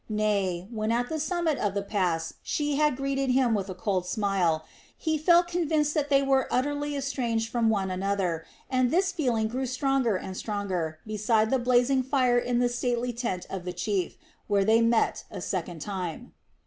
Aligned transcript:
Nay, 0.09 0.67
when 0.71 0.91
at 0.91 1.09
the 1.09 1.19
summit 1.19 1.59
of 1.59 1.75
the 1.75 1.83
pass 1.83 2.33
she 2.41 2.77
had 2.77 2.95
greeted 2.97 3.29
him 3.29 3.53
with 3.53 3.69
a 3.69 3.75
cold 3.75 4.07
smile, 4.07 4.65
he 4.97 5.15
felt 5.15 5.47
convinced 5.47 5.93
that 5.93 6.09
they 6.09 6.23
were 6.23 6.47
utterly 6.49 6.95
estranged 6.95 7.51
from 7.51 7.69
one 7.69 7.91
another, 7.91 8.43
and 8.67 8.89
this 8.89 9.11
feeling 9.11 9.47
grew 9.47 9.67
stronger 9.67 10.15
and 10.15 10.35
stronger 10.35 10.97
beside 11.05 11.51
the 11.51 11.59
blazing 11.59 12.01
fire 12.01 12.39
in 12.39 12.57
the 12.57 12.67
stately 12.67 13.13
tent 13.13 13.45
of 13.47 13.63
the 13.63 13.73
chief, 13.73 14.17
where 14.47 14.65
they 14.65 14.81
met 14.81 15.25
a 15.29 15.39
second 15.39 15.81
time. 15.81 16.33